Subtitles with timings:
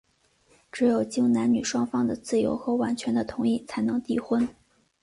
[0.71, 4.49] 只有经男女双方的自由和完全的同意,才能缔婚。